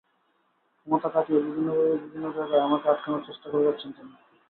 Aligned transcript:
ক্ষমতা 0.77 1.07
খাটিয়ে 1.09 1.43
বিভিন্নভাবে 1.45 1.95
বিভিন্ন 2.03 2.27
জায়গায় 2.37 2.65
আমাকে 2.67 2.85
আটকানোর 2.89 3.25
চেষ্টা 3.27 3.47
করে 3.49 3.65
যাচ্ছেন 3.67 3.89
তিনি। 3.95 4.13